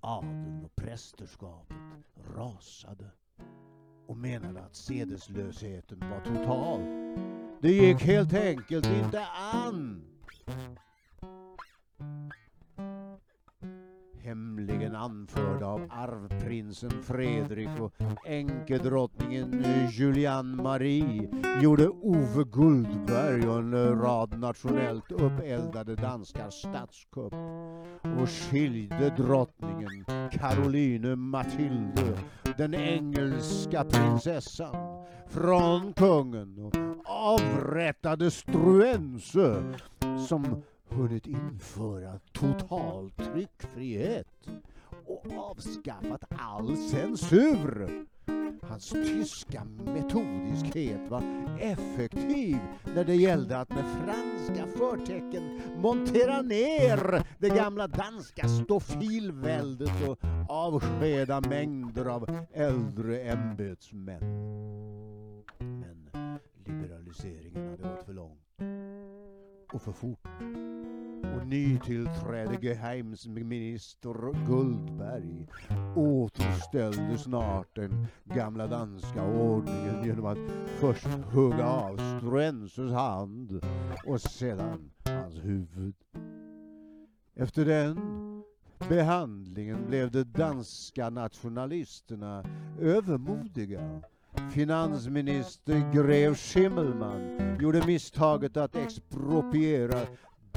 Adeln 0.00 0.64
och 0.64 0.76
prästerskapet 0.76 1.76
rasade 2.36 3.10
och 4.06 4.16
menade 4.16 4.60
att 4.60 4.76
sedeslösheten 4.76 6.00
var 6.10 6.20
total. 6.20 6.80
Det 7.60 7.72
gick 7.72 8.02
helt 8.02 8.34
enkelt 8.34 8.86
inte 8.86 9.26
an. 9.52 10.04
Hemligen 14.34 14.94
anförda 14.94 15.66
av 15.66 15.88
arvprinsen 15.90 16.90
Fredrik 16.90 17.68
och 17.80 17.92
änkedrottningen 18.26 19.64
Julian 19.90 20.62
Marie 20.62 21.28
gjorde 21.62 21.88
Ove 21.88 22.44
Guldberg 22.52 23.48
och 23.48 23.58
en 23.58 23.98
rad 24.00 24.38
nationellt 24.38 25.12
uppeldade 25.12 25.94
danskar 25.96 26.50
statskupp 26.50 27.32
och 28.20 28.28
skilde 28.28 29.14
drottningen 29.16 30.04
Caroline 30.32 31.18
Mathilde, 31.18 32.18
den 32.56 32.74
engelska 32.74 33.84
prinsessan, 33.84 35.04
från 35.28 35.92
kungen 35.92 36.58
och 36.58 36.72
avrättade 37.04 38.30
Struense 38.30 39.62
som 40.28 40.62
hunnit 40.94 41.26
införa 41.26 42.18
total 42.32 43.10
tryckfrihet 43.10 44.48
och 45.06 45.26
avskaffat 45.36 46.24
all 46.28 46.76
censur. 46.76 48.06
Hans 48.62 48.88
tyska 48.88 49.64
metodiskhet 49.64 51.10
var 51.10 51.22
effektiv 51.60 52.58
när 52.94 53.04
det 53.04 53.14
gällde 53.14 53.58
att 53.58 53.70
med 53.70 53.84
franska 53.84 54.66
förtecken 54.78 55.60
montera 55.76 56.42
ner 56.42 57.26
det 57.38 57.48
gamla 57.48 57.86
danska 57.86 58.48
stofilväldet 58.48 60.08
och 60.08 60.18
avskeda 60.48 61.40
mängder 61.40 62.04
av 62.04 62.46
äldre 62.52 63.20
ämbetsmän. 63.20 64.20
Men 65.58 66.10
liberaliseringen 66.66 67.70
hade 67.70 67.82
gått 67.82 68.06
för 68.06 68.12
långt 68.12 68.40
och 69.72 69.82
för 69.82 69.92
fort 69.92 70.28
nytillträdige 71.44 71.74
nytillträdde 71.74 72.66
geheimsminister 72.66 74.46
Guldberg 74.46 75.46
återställde 75.96 77.18
snart 77.18 77.74
den 77.74 78.06
gamla 78.24 78.66
danska 78.66 79.24
ordningen 79.24 80.04
genom 80.04 80.26
att 80.26 80.38
först 80.80 81.06
hugga 81.06 81.66
av 81.66 82.18
Struenses 82.18 82.92
hand 82.92 83.60
och 84.06 84.20
sedan 84.20 84.90
hans 85.04 85.34
huvud. 85.34 85.94
Efter 87.34 87.64
den 87.64 87.98
behandlingen 88.88 89.86
blev 89.86 90.10
de 90.10 90.24
danska 90.24 91.10
nationalisterna 91.10 92.44
övermodiga 92.80 94.02
Finansminister 94.50 95.92
Grev 95.92 96.34
Schimmelmann 96.34 97.56
gjorde 97.60 97.86
misstaget 97.86 98.56
att 98.56 98.76
expropriera 98.76 100.00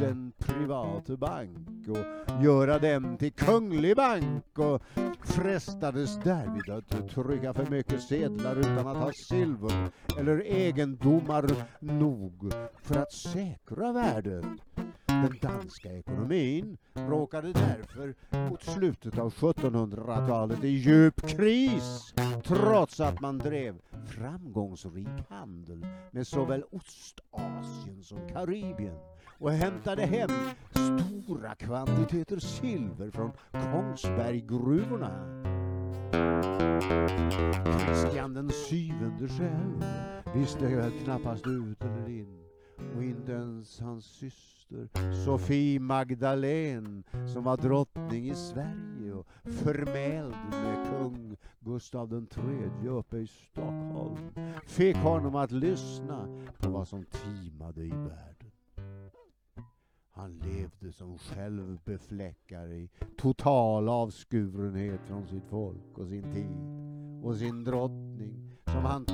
en 0.02 0.32
privat 0.38 1.06
bank 1.06 1.88
och 1.88 2.44
göra 2.44 2.80
den 2.80 3.18
till 3.18 3.34
kunglig 3.34 3.96
bank 3.96 4.60
och 4.60 4.82
frestades 5.24 6.16
därvid 6.24 6.70
att 6.70 7.10
trycka 7.10 7.54
för 7.54 7.66
mycket 7.72 8.02
sedlar 8.02 8.56
utan 8.56 8.88
att 8.88 8.98
ha 8.98 9.12
silver 9.14 9.90
eller 10.20 10.42
egendomar 10.42 11.52
nog 11.80 12.54
för 12.82 12.96
att 12.96 13.14
säkra 13.14 13.92
värdet. 13.92 14.46
Den 15.06 15.38
danska 15.42 15.94
ekonomin 15.94 16.78
råkade 16.94 17.54
därför 17.54 18.16
mot 18.50 18.64
slutet 18.64 19.18
av 19.18 19.34
1700-talet 19.34 20.64
i 20.64 20.68
djup 20.68 21.28
kris 21.28 22.14
trots 22.44 23.00
att 23.00 23.22
man 23.22 23.38
drev 23.38 23.76
framgångsrik 24.06 25.30
handel 25.30 25.86
med 26.12 26.28
såväl 26.28 26.64
Ostasien 26.72 28.04
som 28.04 28.30
Karibien 28.34 28.98
och 29.40 29.52
hämtade 29.52 30.06
hem 30.06 30.30
stora 30.72 31.56
kvantiteter 31.56 32.40
silver 32.40 33.12
från 33.12 33.32
Kongsberggruvorna. 33.52 35.12
Kristian 37.80 38.34
den 38.34 38.50
syvende 38.50 39.28
själv 39.28 39.86
visste 40.36 40.66
väl 40.66 40.92
knappast 40.92 41.48
ut 41.48 41.84
eller 41.84 42.10
in 42.10 42.44
och 42.96 43.04
inte 43.04 43.32
ens 43.32 43.80
hans 43.80 44.06
syster 44.06 44.88
Sofie 45.26 45.80
Magdalene 45.80 47.04
som 47.34 47.44
var 47.44 47.58
drottning 47.58 48.30
i 48.30 48.36
Sverige 48.36 49.14
och 49.14 49.28
förmäld 49.44 50.36
med 50.52 50.88
kung 50.90 51.38
Gustav 51.60 52.14
III 52.14 52.90
uppe 52.90 53.18
i 53.18 53.28
Stockholm 53.28 54.18
fick 54.68 54.96
honom 54.96 55.36
att 55.36 55.52
lyssna 55.52 56.28
på 56.58 56.70
vad 56.70 56.88
som 56.88 57.06
timade 57.06 57.84
i 57.84 57.90
världen. 57.90 58.37
Han 60.18 60.40
levde 60.40 60.92
som 60.92 61.18
självbefläckare 61.18 62.76
i 62.76 62.90
total 63.18 63.90
avskurenhet 63.90 65.00
från 65.08 65.28
sitt 65.28 65.46
folk 65.50 65.98
och 65.98 66.08
sin 66.08 66.34
tid 66.34 66.58
och 67.24 67.36
sin 67.36 67.64
drottning 67.64 68.58
som 68.66 68.86
han 68.86 69.06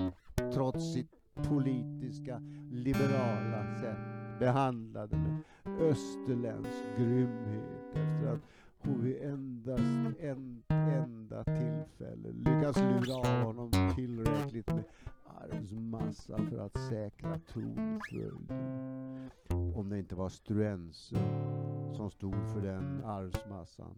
trots 0.54 0.94
sitt 0.94 1.12
politiska, 1.36 2.42
liberala 2.72 3.76
sätt 3.82 4.40
behandlade 4.40 5.18
med 5.18 5.42
österländsk 5.80 6.84
grymhet 6.98 7.64
efter 7.94 8.28
att 8.28 8.42
hon 8.78 9.04
vid 9.04 9.22
endast 9.22 10.20
en 10.20 10.64
enda 10.70 11.44
tillfälle 11.44 12.32
lyckas 12.32 12.78
lura 12.78 13.16
av 13.16 13.44
honom 13.44 13.72
tillräckligt 13.96 14.68
med 14.68 14.84
arvsmassa 15.44 16.38
för 16.38 16.58
att 16.58 16.78
säkra 16.90 17.40
tronföljden. 17.40 19.30
Om 19.76 19.90
det 19.90 20.00
inte 20.00 20.16
var 20.16 20.30
Struense 20.30 21.16
som 21.96 22.12
stod 22.12 22.52
för 22.54 22.62
den 22.62 23.04
arvsmassan. 23.04 23.98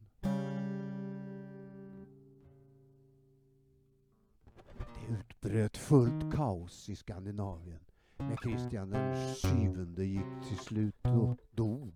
Det 4.96 5.14
utbröt 5.14 5.78
fullt 5.78 6.34
kaos 6.36 6.90
i 6.90 6.96
Skandinavien 6.96 7.80
när 8.18 8.36
Kristian 8.36 8.90
den 8.90 9.36
syvende 9.36 10.06
gick 10.06 10.48
till 10.48 10.58
slut 10.58 11.06
och 11.06 11.38
dog 11.52 11.94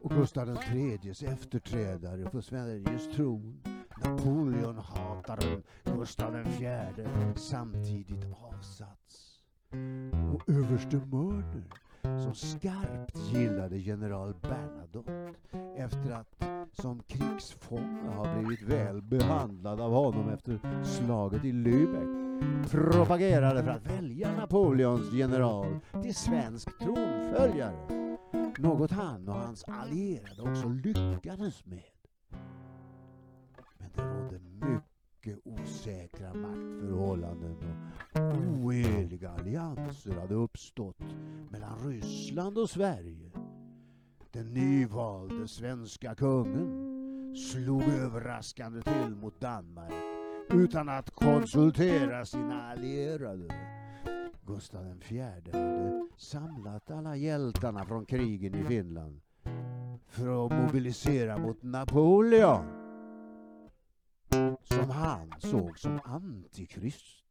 och 0.00 0.10
Gustav 0.10 0.58
IIIs 0.72 1.22
efterträdare 1.22 2.30
på 2.30 2.42
Sveriges 2.42 3.16
tron, 3.16 3.62
Napoleonhataren 4.04 5.62
Gustav 5.84 6.36
IV, 6.36 7.06
samtidigt 7.36 8.24
avsatts. 8.54 9.40
Och 10.34 10.48
överste 10.48 10.96
Mörner, 10.96 11.64
som 12.02 12.34
skarpt 12.34 13.16
gillade 13.16 13.78
general 13.78 14.34
Bernadotte 14.42 15.34
efter 15.76 16.10
att 16.10 16.42
som 16.72 17.02
krigsfånge 17.02 18.10
ha 18.16 18.34
blivit 18.34 18.62
väl 18.62 19.02
behandlad 19.02 19.80
av 19.80 19.92
honom 19.92 20.28
efter 20.28 20.84
slaget 20.84 21.44
i 21.44 21.52
Lübeck 21.52 22.28
propagerade 22.70 23.64
för 23.64 23.70
att 23.70 23.86
välja 23.86 24.36
Napoleons 24.36 25.12
general 25.12 25.80
till 26.02 26.14
svensk 26.14 26.78
tronföljare. 26.78 28.08
Något 28.58 28.90
han 28.90 29.28
och 29.28 29.34
hans 29.34 29.64
allierade 29.64 30.42
också 30.42 30.68
lyckades 30.68 31.66
med. 31.66 31.97
Det 33.98 34.04
rådde 34.04 34.40
mycket 34.66 35.38
osäkra 35.44 36.34
maktförhållanden 36.34 37.56
och 38.12 38.64
oheliga 38.64 39.30
allianser 39.30 40.20
hade 40.20 40.34
uppstått 40.34 40.96
mellan 41.50 41.78
Ryssland 41.78 42.58
och 42.58 42.70
Sverige. 42.70 43.30
Den 44.32 44.54
nyvalde 44.54 45.48
svenska 45.48 46.14
kungen 46.14 47.34
slog 47.36 47.82
överraskande 47.82 48.82
till 48.82 49.14
mot 49.14 49.40
Danmark 49.40 49.92
utan 50.50 50.88
att 50.88 51.10
konsultera 51.10 52.24
sina 52.24 52.62
allierade. 52.62 53.54
Gustav 54.46 55.02
IV 55.10 55.22
hade 55.22 56.08
samlat 56.16 56.90
alla 56.90 57.16
hjältarna 57.16 57.84
från 57.84 58.06
krigen 58.06 58.54
i 58.54 58.64
Finland 58.64 59.20
för 60.06 60.46
att 60.46 60.52
mobilisera 60.52 61.38
mot 61.38 61.62
Napoleon 61.62 62.77
som 64.78 64.90
han 64.90 65.34
såg 65.38 65.78
som 65.78 66.00
antikrist. 66.04 67.24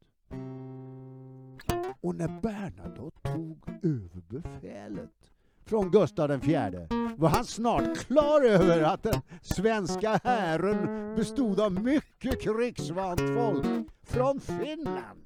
Och 2.02 2.16
när 2.16 2.42
Bernadotte 2.42 3.34
tog 3.34 3.70
över 3.84 4.22
befälet 4.28 5.32
från 5.66 5.92
Gustav 5.92 6.32
IV 6.32 6.88
var 7.18 7.30
han 7.30 7.46
snart 7.46 7.98
klar 7.98 8.42
över 8.42 8.82
att 8.82 9.04
den 9.04 9.22
svenska 9.42 10.20
hären 10.24 11.16
bestod 11.16 11.60
av 11.60 11.72
mycket 11.84 12.42
krigsvant 12.42 13.20
folk 13.20 13.66
från 14.04 14.40
Finland. 14.40 15.22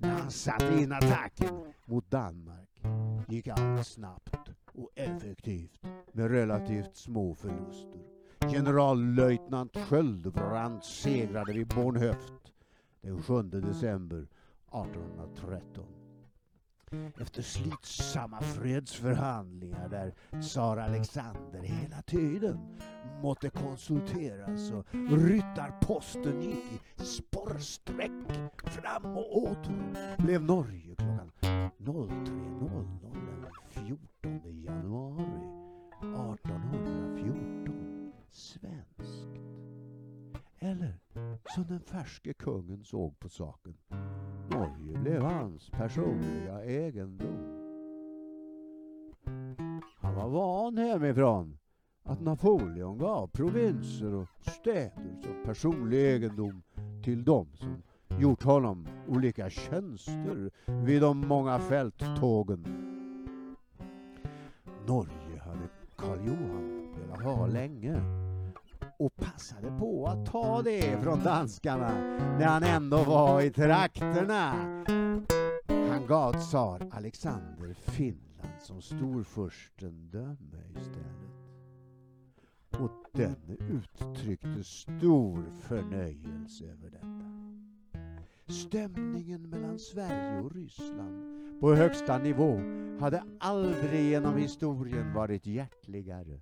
När 0.00 0.18
han 0.18 0.30
satte 0.30 0.78
in 0.78 0.92
attacken 0.92 1.72
mot 1.84 2.10
Danmark 2.10 2.82
gick 3.28 3.48
allt 3.48 3.86
snabbt 3.86 4.50
och 4.74 4.90
effektivt 4.94 5.82
med 6.12 6.30
relativt 6.30 6.96
små 6.96 7.34
förluster. 7.34 8.17
Generallöjtnant 8.50 9.76
Sköldbrand 9.76 10.84
segrade 10.84 11.52
vid 11.52 11.66
Bornhöft 11.66 12.52
den 13.00 13.22
7 13.22 13.42
december 13.42 14.26
1813 14.72 15.84
efter 17.20 17.42
slitsamma 17.42 18.40
fredsförhandlingar 18.40 19.88
där 19.88 20.14
tsar 20.40 20.76
Alexander 20.76 21.62
hela 21.62 22.02
tiden 22.02 22.58
måtte 23.22 23.50
konsulteras 23.50 24.70
och 24.70 25.18
ryttarposten 25.18 26.42
gick 26.42 26.82
i 26.96 27.04
spårsträck 27.04 28.10
fram 28.64 29.16
och 29.16 29.36
åter 29.36 30.16
blev 30.18 30.42
Norge 30.42 30.94
klockan 30.94 31.32
03.00 31.78 32.98
den 33.42 33.52
14 33.70 34.62
januari 34.62 35.58
1814 36.00 36.87
svenskt. 38.38 39.28
Eller 40.58 40.98
som 41.54 41.66
den 41.66 41.80
färske 41.80 42.34
kungen 42.34 42.84
såg 42.84 43.18
på 43.18 43.28
saken. 43.28 43.74
Norge 44.50 44.98
blev 44.98 45.22
hans 45.22 45.70
personliga 45.70 46.64
egendom. 46.64 47.58
Han 50.00 50.14
var 50.14 50.28
van 50.28 50.78
hemifrån 50.78 51.58
att 52.02 52.20
Napoleon 52.20 52.98
gav 52.98 53.26
provinser 53.26 54.14
och 54.14 54.28
städer 54.40 55.22
som 55.22 55.42
personlig 55.44 55.98
egendom 55.98 56.62
till 57.04 57.24
dem 57.24 57.46
som 57.54 57.82
gjort 58.20 58.42
honom 58.42 58.88
olika 59.08 59.50
tjänster 59.50 60.50
vid 60.84 61.02
de 61.02 61.28
många 61.28 61.58
fälttågen. 61.58 62.64
Norge 64.86 65.38
hade 65.44 65.68
Karl 65.96 66.26
Johan 66.26 66.94
velat 67.00 67.22
ha 67.22 67.46
länge 67.46 68.27
och 68.98 69.16
passade 69.16 69.78
på 69.78 70.06
att 70.06 70.26
ta 70.26 70.62
det 70.62 71.02
från 71.02 71.24
danskarna 71.24 71.92
när 72.38 72.46
han 72.46 72.62
ändå 72.62 73.04
var 73.04 73.40
i 73.40 73.50
trakterna. 73.50 74.52
Han 75.68 76.06
gav 76.06 76.32
tsar 76.32 76.88
Alexander 76.92 77.74
Finland 77.74 78.62
som 78.62 78.82
storfurstendöme 78.82 80.62
istället. 80.80 81.28
Och 82.78 82.90
denne 83.12 83.56
uttryckte 83.70 84.64
stor 84.64 85.44
förnöjelse 85.60 86.64
över 86.64 86.90
detta. 86.90 87.08
Stämningen 88.52 89.50
mellan 89.50 89.78
Sverige 89.78 90.40
och 90.40 90.54
Ryssland 90.54 91.60
på 91.60 91.74
högsta 91.74 92.18
nivå 92.18 92.60
hade 93.00 93.22
aldrig 93.40 94.10
genom 94.10 94.36
historien 94.36 95.14
varit 95.14 95.46
hjärtligare. 95.46 96.40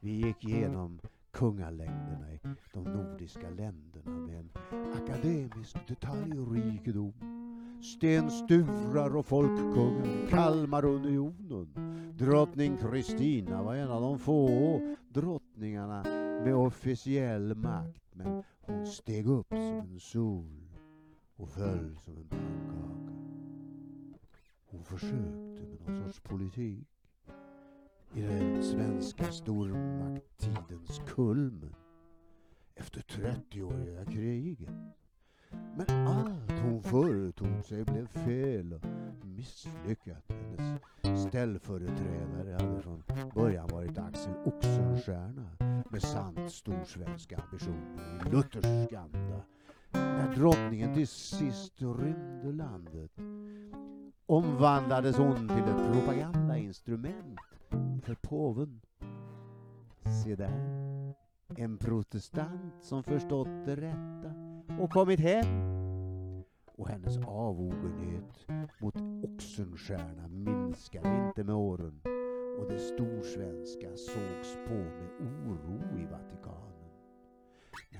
Vi 0.00 0.10
gick 0.10 0.44
igenom 0.44 1.00
kungalängderna 1.30 2.32
i 2.32 2.40
de 2.72 2.84
nordiska 2.84 3.50
länderna 3.50 4.10
med 4.10 4.38
en 4.38 4.50
akademisk 5.02 5.88
detaljrikedom. 5.88 7.12
Sten 7.82 8.30
Sturar 8.30 9.16
och 9.16 9.26
Folkkungen, 9.26 10.26
Kalmarunionen. 10.30 11.68
Drottning 12.18 12.76
Kristina 12.76 13.62
var 13.62 13.74
en 13.74 13.90
av 13.90 14.02
de 14.02 14.18
få 14.18 14.80
drottningarna 15.08 16.02
med 16.44 16.54
officiell 16.54 17.54
makt 17.54 18.14
men 18.14 18.42
hon 18.60 18.86
steg 18.86 19.26
upp 19.28 19.48
som 19.48 19.58
en 19.58 20.00
sol 20.00 20.76
och 21.36 21.48
föll 21.48 21.96
som 22.04 22.16
en 22.16 22.28
pannkaka. 22.28 23.12
Hon 24.66 24.84
försökte 24.84 25.62
med 25.62 25.80
någon 25.86 26.04
sorts 26.04 26.20
politik 26.20 26.97
i 28.14 28.20
den 28.20 28.62
svenska 28.62 29.24
stormakttidens 29.32 31.00
kulmen 31.06 31.74
efter 32.74 33.00
30-åriga 33.00 34.04
kriget. 34.04 34.74
Men 35.50 36.06
allt 36.06 36.60
hon 36.62 36.82
företog 36.82 37.64
sig 37.64 37.84
blev 37.84 38.06
fel 38.06 38.72
och 38.72 38.84
misslyckat. 39.24 40.32
Hennes 41.02 41.22
ställföreträdare 41.22 42.52
hade 42.52 42.82
från 42.82 43.02
början 43.34 43.68
varit 43.68 43.98
Axel 43.98 44.34
Oxenstierna 44.44 45.50
med 45.90 46.02
sant 46.02 46.52
storsvenska 46.52 47.36
ambitioner 47.38 48.26
i 48.26 48.30
luthersk 48.30 48.92
anda. 48.92 49.42
När 49.92 50.36
drottningen 50.36 50.94
till 50.94 51.08
sist 51.08 51.82
rymde 51.82 52.52
landet 52.52 53.10
omvandlades 54.26 55.16
hon 55.16 55.48
till 55.48 55.58
ett 55.58 55.92
propagandainstrument 55.92 57.40
för 58.00 58.14
påven. 58.14 58.80
Se 60.24 60.36
där, 60.36 61.14
en 61.56 61.78
protestant 61.78 62.84
som 62.84 63.02
förstått 63.02 63.64
det 63.66 63.76
rätta 63.76 64.34
och 64.80 64.90
kommit 64.90 65.20
hem. 65.20 65.46
Och 66.76 66.88
hennes 66.88 67.16
avogenhet 67.16 68.46
mot 68.80 68.94
Oxenstierna 69.24 70.28
minskade 70.28 71.26
inte 71.26 71.44
med 71.44 71.54
åren 71.54 72.00
och 72.58 72.68
det 72.68 72.78
storsvenska 72.78 73.96
sågs 73.96 74.54
på 74.68 74.74
med 74.74 75.10
oro 75.20 75.98
i 75.98 76.06
Vatikanen. 76.06 76.77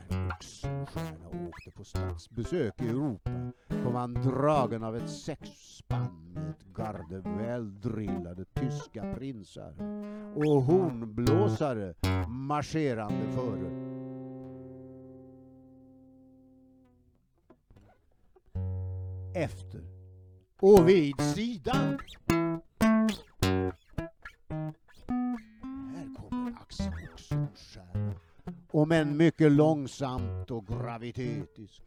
När 0.08 0.26
Oxenstierna 0.28 1.48
åkte 1.48 1.70
på 1.70 1.84
statsbesök 1.84 2.82
i 2.82 2.88
Europa 2.88 3.30
kom 3.84 3.94
han 3.94 4.14
dragen 4.14 4.84
av 4.84 4.96
ett 4.96 5.10
sexspann 5.10 6.32
med 6.34 6.50
ett 6.50 6.64
garde 6.74 7.20
väldrillade 7.20 8.44
tyska 8.44 9.14
prinsar 9.14 9.74
och 10.34 10.62
hornblåsare 10.62 11.94
marscherande 12.28 13.32
före. 13.34 13.98
Efter 19.34 19.80
och 20.60 20.88
vid 20.88 21.20
sidan. 21.20 21.98
Om 28.70 28.92
än 28.92 29.16
mycket 29.16 29.52
långsamt 29.52 30.50
och 30.50 30.66
gravitetiskt. 30.66 31.82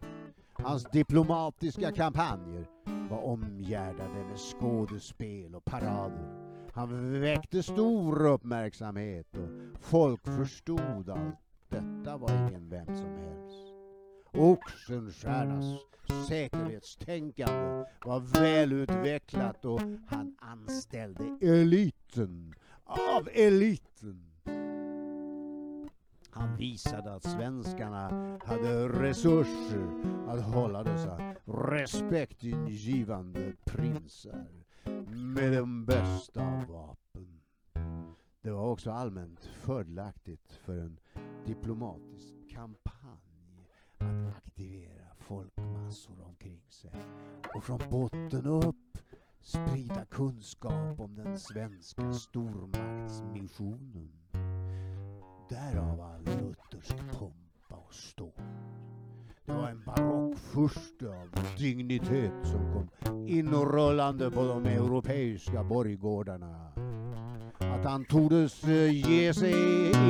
Hans 0.54 0.84
diplomatiska 0.84 1.92
kampanjer 1.92 2.66
var 3.10 3.24
omgärdade 3.24 4.26
med 4.30 4.38
skådespel 4.38 5.56
och 5.56 5.66
parader. 5.66 6.52
Han 6.74 7.22
väckte 7.22 7.64
stor 7.64 8.26
uppmärksamhet 8.26 9.28
och 9.38 9.80
folk 9.82 10.26
förstod 10.26 11.10
allt. 11.10 11.36
Detta 11.70 12.18
var 12.18 12.30
ingen 12.30 12.70
vem 12.70 12.86
som 12.86 13.16
helst. 13.16 13.74
Oxenstiernas 14.34 15.66
säkerhetstänkande 16.28 17.86
var 18.06 18.20
välutvecklat 18.20 19.66
och 19.66 19.82
han 20.08 20.36
anställde 20.40 21.38
eliten 21.42 22.54
av 22.86 23.30
eliten. 23.34 24.31
Han 26.34 26.58
visade 26.58 27.14
att 27.14 27.24
svenskarna 27.24 28.10
hade 28.46 28.90
resurser 28.90 29.88
att 30.28 30.42
hålla 30.42 30.84
dessa 30.84 31.36
respektingivande 31.46 33.54
prinsar 33.66 34.48
med 35.36 35.54
de 35.54 35.86
bästa 35.86 36.66
vapen. 36.70 37.42
Det 38.42 38.52
var 38.52 38.70
också 38.70 38.92
allmänt 38.92 39.46
fördelaktigt 39.46 40.52
för 40.52 40.78
en 40.78 41.00
diplomatisk 41.46 42.50
kampanj 42.50 43.68
att 43.98 44.36
aktivera 44.38 45.16
folkmassor 45.18 46.22
omkring 46.26 46.62
sig 46.70 46.92
och 47.56 47.64
från 47.64 47.80
botten 47.90 48.46
upp 48.46 48.98
sprida 49.42 50.06
kunskap 50.06 51.00
om 51.00 51.16
den 51.16 51.40
svenska 51.40 52.14
stormaktsmissionen. 52.14 54.21
Därav 55.52 56.02
all 56.02 56.24
luthersk 56.24 56.96
pompa 57.20 57.76
och 57.88 57.94
ståt. 57.94 58.36
Det 59.46 59.52
var 59.52 59.70
en 59.70 59.84
barockfurste 59.86 61.08
av 61.10 61.30
dignitet 61.58 62.34
som 62.44 62.74
kom 62.74 63.28
inrullande 63.28 64.32
på 64.32 64.44
de 64.44 64.66
europeiska 64.66 65.64
borggårdarna. 65.64 66.72
Att 67.58 67.86
han 67.86 68.06
tordes 68.06 68.64
eh, 68.64 69.10
ge 69.10 69.34
sig 69.34 69.54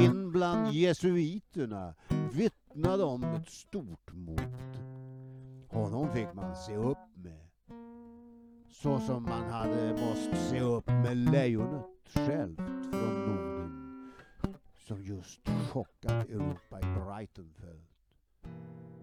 in 0.06 0.32
bland 0.32 0.74
jesuiterna 0.74 1.94
vittnade 2.34 3.04
om 3.04 3.24
ett 3.24 3.50
stort 3.50 4.14
mod. 4.14 4.78
Honom 5.70 6.14
fick 6.14 6.34
man 6.34 6.56
se 6.56 6.76
upp 6.76 6.98
med. 7.16 7.48
Så 8.70 9.00
som 9.00 9.24
man 9.24 9.50
hade 9.50 9.92
måst 9.92 10.50
se 10.50 10.60
upp 10.60 10.88
med 10.88 11.18
lejonet 11.18 11.86
självt 12.14 12.62
som 14.92 15.04
just 15.04 15.40
chockat 15.72 16.30
Europa 16.30 16.80
i 16.80 16.84
Brightonfeld 16.84 17.86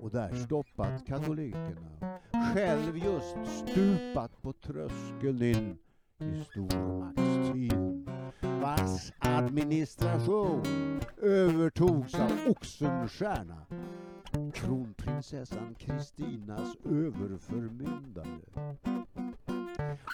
och 0.00 0.10
där 0.10 0.34
stoppat 0.34 1.06
katolikerna. 1.06 2.18
Själv 2.54 2.96
just 2.96 3.36
stupat 3.46 4.42
på 4.42 4.52
tröskeln 4.52 5.42
in 5.42 5.78
i 6.18 6.44
stormaktstiden 6.44 8.08
vars 8.40 9.12
administration 9.18 11.00
övertogs 11.22 12.14
av 12.14 12.32
Oxenstierna 12.48 13.66
kronprinsessan 14.54 15.74
Kristinas 15.74 16.76
överförmyndare. 16.84 18.78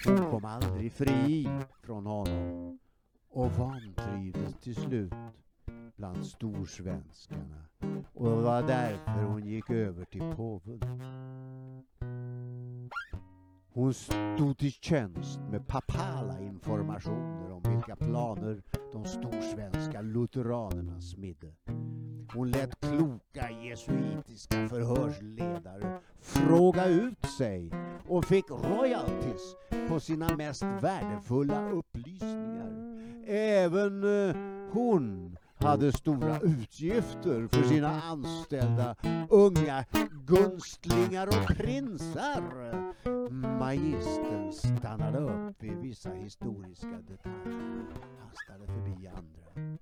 Hon 0.05 0.31
kom 0.31 0.45
aldrig 0.45 0.91
fri 0.91 1.49
från 1.81 2.05
honom 2.05 2.79
och 3.29 3.51
vantrivdes 3.51 4.55
till 4.61 4.75
slut 4.75 5.13
bland 5.95 6.25
storsvenskarna 6.25 7.65
och 8.13 8.29
det 8.29 8.41
var 8.41 8.61
därför 8.61 9.23
hon 9.23 9.45
gick 9.45 9.69
över 9.69 10.05
till 10.05 10.33
påven. 10.35 11.01
Hon 13.69 13.93
stod 13.93 14.57
till 14.57 14.71
tjänst 14.71 15.39
med 15.51 15.67
papala 15.67 16.39
informationer 16.39 17.51
om 17.51 17.61
vilka 17.73 17.95
planer 17.95 18.61
de 18.91 19.05
storsvenska 19.05 20.01
lutheranerna 20.01 21.01
smidde. 21.01 21.53
Hon 22.33 22.51
lät 22.51 22.79
kloka 22.79 23.51
jesuitiska 23.51 24.69
förhörsledare 24.69 25.99
fråga 26.19 26.85
ut 26.85 27.25
sig 27.37 27.71
och 28.07 28.25
fick 28.25 28.49
royalties 28.49 29.55
på 29.89 29.99
sina 29.99 30.35
mest 30.35 30.63
värdefulla 30.63 31.69
upplysningar. 31.71 32.71
Även 33.27 34.03
eh, 34.03 34.35
hon 34.71 35.37
hade 35.65 35.91
stora 35.91 36.39
utgifter 36.39 37.47
för 37.47 37.63
sina 37.63 38.01
anställda 38.01 38.95
unga 39.29 39.85
gunstlingar 40.25 41.27
och 41.27 41.57
prinsar. 41.57 42.43
Magistern 43.59 44.51
stannade 44.51 45.19
upp 45.19 45.63
vid 45.63 45.77
vissa 45.77 46.09
historiska 46.09 46.99
detaljer 47.07 47.85
och 47.95 48.27
hastade 48.27 48.65
förbi 48.65 49.07
andra. 49.07 49.75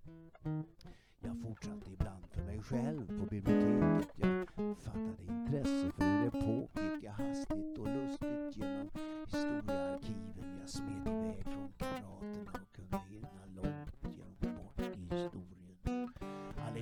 Jag 1.20 1.42
fortsatte 1.42 1.92
ibland 1.94 2.26
för 2.32 2.44
mig 2.44 2.62
själv 2.62 3.08
på 3.08 3.26
biblioteket. 3.26 4.13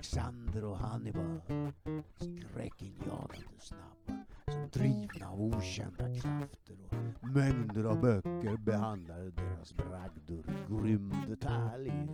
Alexander 0.02 0.66
och 0.66 0.78
Hannibal, 0.78 1.42
skräckinjagande 2.16 3.60
snabba, 3.60 4.26
som 4.48 4.70
drivna 4.70 5.30
av 5.30 5.42
okända 5.42 6.14
krafter 6.22 6.78
och 6.90 7.28
mängder 7.28 7.84
av 7.84 8.02
böcker 8.02 8.58
behandlade 8.58 9.32
deras 9.32 9.74
bragder 9.74 10.44
i 10.50 10.74
grym 10.74 11.14
detalj. 11.28 12.08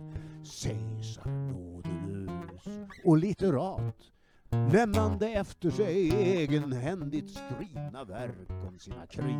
Caesar 0.62 1.30
nådelös 1.30 2.88
och 3.04 3.18
litterat 3.18 4.12
lämnande 4.50 5.28
efter 5.28 5.70
sig 5.70 6.10
egenhändigt 6.10 7.30
skrivna 7.30 8.04
verk 8.04 8.50
om 8.68 8.78
sina 8.78 9.06
krig. 9.06 9.38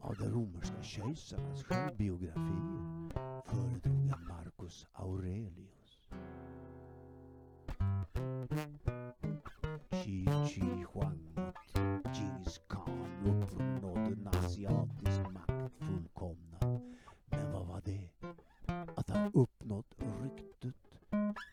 Av 0.00 0.16
de 0.18 0.28
romerska 0.28 0.82
kejsarnas 0.82 1.62
självbiografier 1.62 2.75
Att 19.08 19.16
ha 19.16 19.30
uppnått 19.42 19.94
ryktet? 20.22 20.74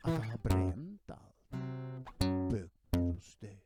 Att 0.03 0.25
ha 0.25 0.37
bränt 0.43 1.09
allt? 1.09 2.19
Böcker 2.51 3.09
och 3.09 3.23
städer? 3.23 3.59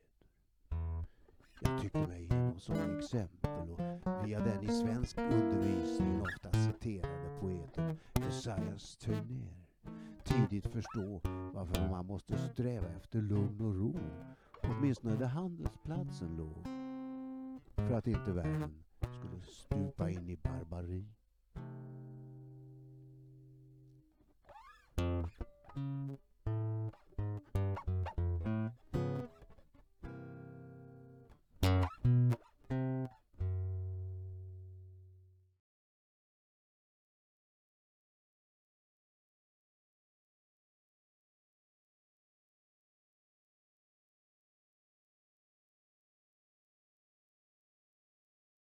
Jag 1.60 1.82
tycker 1.82 2.06
mig 2.06 2.24
genom 2.24 2.60
sådana 2.60 2.98
exempel 2.98 3.70
och 3.70 3.80
via 4.26 4.40
den 4.40 4.64
i 4.64 4.68
svensk 4.68 5.18
undervisning 5.18 6.22
ofta 6.22 6.52
citerade 6.52 7.40
poeten 7.40 7.98
Esaias 8.28 8.96
Tegnér 8.96 9.68
tidigt 10.28 10.66
förstå 10.66 11.20
varför 11.54 11.88
man 11.88 12.06
måste 12.06 12.38
sträva 12.38 12.88
efter 12.88 13.22
lugn 13.22 13.60
och 13.60 13.74
ro, 13.74 13.98
åtminstone 14.62 15.16
där 15.16 15.26
handelsplatsen 15.26 16.36
låg, 16.36 16.66
för 17.76 17.94
att 17.94 18.06
inte 18.06 18.32
världen 18.32 18.84
skulle 19.00 19.42
stupa 19.42 20.10
in 20.10 20.30
i 20.30 20.36
barbari. 20.36 21.17